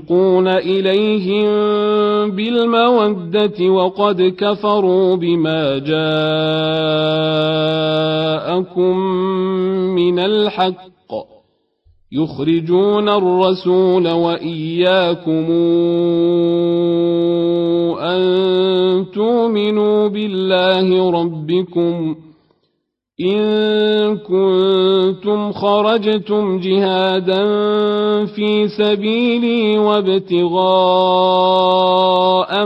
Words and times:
تلقون 0.00 0.48
إليهم 0.48 1.50
بالمودة 2.30 3.70
وقد 3.70 4.22
كفروا 4.38 5.16
بما 5.16 5.78
جاءكم 5.78 5.96
من 9.94 10.18
الحق 10.18 10.90
يخرجون 12.12 13.08
الرسول 13.08 14.08
وإياكم 14.08 15.50
أن 18.00 19.06
تؤمنوا 19.14 20.08
بالله 20.08 21.10
ربكم 21.10 22.16
إن 23.20 24.16
كنتم 24.16 25.52
خرجتم 25.52 26.60
جهادا 26.60 27.44
في 28.26 28.68
سبيلي 28.68 29.78
وابتغاء 29.78 30.60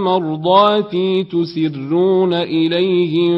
مرضاتي 0.01 1.25
تسرون 1.25 2.35
إليهم 2.35 3.35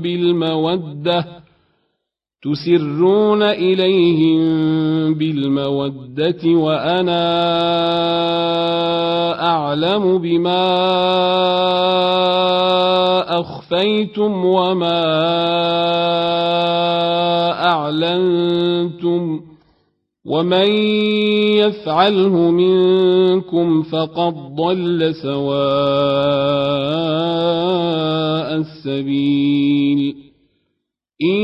بالمودة 0.00 1.24
تسرون 2.42 3.42
إليهم 3.42 4.44
بالمودة 5.14 6.44
وأنا 6.46 7.24
أعلم 9.42 10.18
بما 10.18 10.64
أخفيتم 13.40 14.44
وما 14.44 15.04
أعلنتم 17.66 19.40
ومن 20.24 20.68
يفعله 21.62 22.50
منكم 22.50 23.82
فقد 23.82 24.34
ضل 24.56 25.14
سواء 25.14 25.64
السبيل. 28.56 30.16
إن 31.22 31.43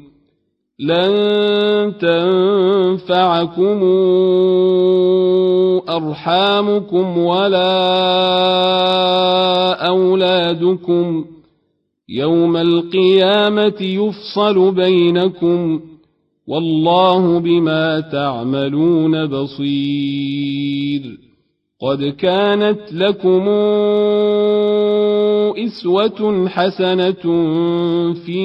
لن 0.81 1.93
تنفعكم 1.99 3.83
أرحامكم 5.89 7.17
ولا 7.17 7.71
أولادكم 9.87 11.25
يوم 12.09 12.57
القيامة 12.57 13.81
يفصل 13.81 14.71
بينكم 14.71 15.81
والله 16.47 17.39
بما 17.39 17.99
تعملون 17.99 19.25
بصير 19.27 21.01
قد 21.81 22.03
كانت 22.03 22.93
لكم 22.93 23.49
إسوة 25.57 26.47
حسنة 26.49 27.23
في 28.25 28.41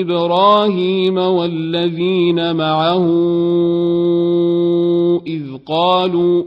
إبراهيم 0.00 1.18
والذين 1.18 2.56
معه 2.56 3.06
إذ 5.26 5.42
قالوا 5.66 6.44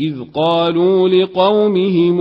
إذ 0.00 0.14
قالوا 0.34 1.08
لقومهم 1.08 2.20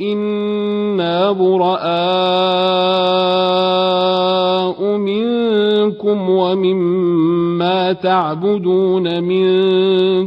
إنا 0.00 1.32
براء 1.32 1.74
منكم 4.96 6.30
ومما 6.30 7.92
تعبدون 7.92 9.24
من 9.24 9.50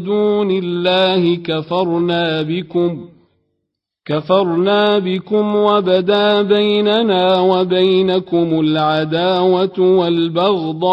دون 0.04 0.52
الله 0.52 1.36
كفرنا 1.36 2.42
بكم 2.42 3.07
كفرنا 4.08 5.00
بكم 5.00 5.56
وبدا 5.56 6.42
بيننا 6.42 7.40
وبينكم 7.40 8.60
العداوة 8.60 9.80
والبغضاء 9.80 10.86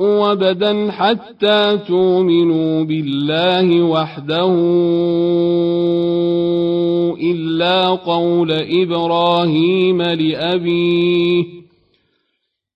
وبدا 0.00 0.90
حتى 0.90 1.78
تؤمنوا 1.88 2.84
بالله 2.84 3.82
وحده 3.82 4.54
إلا 7.22 7.88
قول 7.88 8.52
إبراهيم 8.52 10.02
لأبيه 10.02 11.44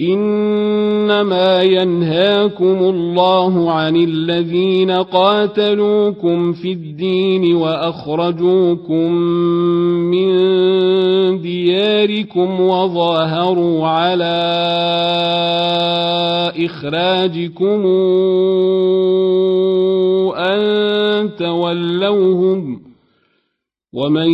إنما 0.00 1.62
ينهاكم 1.62 2.78
الله 2.78 3.70
عن 3.72 3.96
الذين 3.96 4.90
قاتلوكم 4.90 6.52
في 6.52 6.72
الدين 6.72 7.54
وأخرجوكم 7.56 9.12
من 10.10 10.28
دياركم 11.40 12.60
وظاهروا 12.60 13.86
على 13.86 14.38
إخراجكم 16.64 17.86
أن 20.36 21.30
تولوهم 21.38 22.77
ومن 23.92 24.30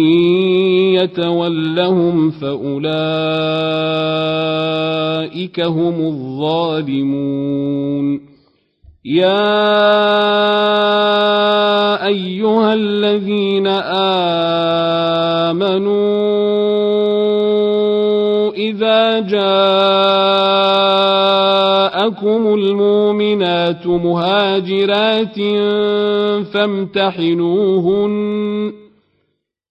يتولهم 0.94 2.30
فأولئك 2.30 2.80
هم 5.60 6.06
الظالمون 6.06 7.54
يا 9.04 9.66
أيها 12.06 12.74
الذين 12.74 13.66
آمنوا 15.46 15.94
إذا 18.52 19.20
جاءكم 19.20 19.44
المؤمنات 22.54 23.86
مهاجرات 23.86 25.38
فامتحنوهن 26.52 28.14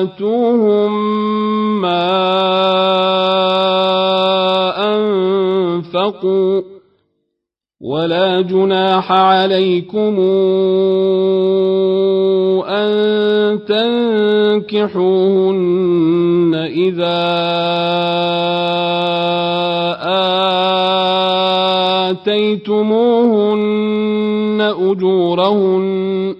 وآتوهم 0.00 0.92
ما 1.80 2.10
أنفقوا 4.96 6.62
ولا 7.80 8.40
جناح 8.40 9.12
عليكم 9.12 10.20
أن 12.68 13.60
تنكحوهن 14.68 15.30
إذا 16.54 17.20
آتيتموهن 22.60 23.80
أجورهن 24.60 26.39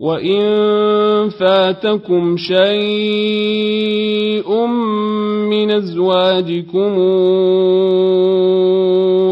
وإن 0.00 1.28
فاتكم 1.28 2.36
شيء 2.36 4.00
من 5.50 5.70
أزواجكم 5.70 6.92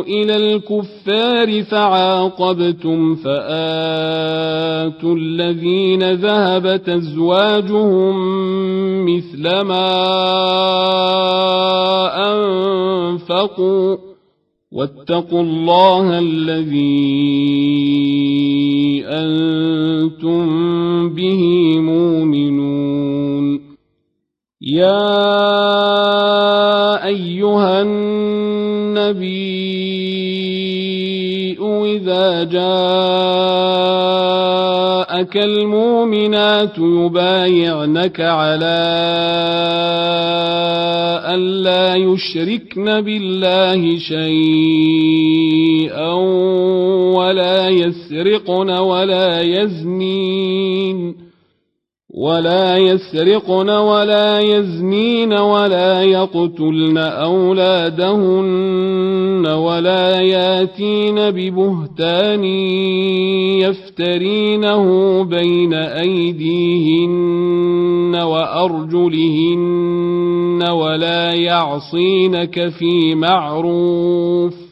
إلى 0.09 0.37
الكفار 0.37 1.63
فعاقبتم 1.63 3.15
فآتوا 3.15 5.15
الذين 5.17 6.13
ذهبت 6.13 6.89
أزواجهم 6.89 8.15
مثل 9.05 9.61
ما 9.61 9.89
أنفقوا 12.33 14.08
واتقوا 14.73 15.43
الله 15.43 16.19
الذي 16.19 17.39
أنتم 19.07 20.45
به 21.15 21.43
مؤمنون. 21.81 23.61
يا 24.61 25.05
أيها 27.07 27.83
النبي 27.83 29.39
إذا 31.97 32.45
جاءك 32.45 32.69
المؤمنات 35.37 36.79
يبايعنك 36.79 38.21
على 38.21 38.79
أن 41.35 41.63
لا 41.63 41.95
يشركن 41.95 43.01
بالله 43.01 43.99
شيئا 43.99 46.13
ولا 47.19 47.69
يسرقن 47.69 48.71
ولا 48.71 49.41
يزنين 49.41 51.28
ولا 52.19 52.77
يسرقن 52.77 53.71
ولا 53.71 54.41
يزنين 54.41 55.33
ولا 55.33 56.03
يقتلن 56.03 56.99
أولادهن 56.99 58.59
ولا 59.47 60.21
ياتين 60.21 61.15
ببهتان 61.15 62.45
يفترينه 63.63 64.85
بين 65.25 65.75
أيديهن 65.75 67.19
وأرجلهن 68.15 69.59
ولا 70.71 71.35
يعصينك 71.35 72.69
في 72.69 73.15
معروف 73.15 74.68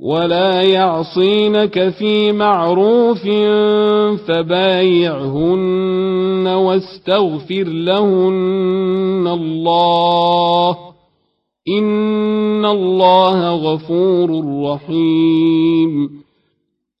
ولا 0.00 0.62
يعصينك 0.62 1.88
في 1.88 2.32
معروف 2.32 3.22
فبايعهن 4.28 6.46
واستغفر 6.46 7.64
لهن 7.64 9.26
الله 9.26 10.76
إن 11.78 12.64
الله 12.64 13.54
غفور 13.54 14.44
رحيم 14.64 16.17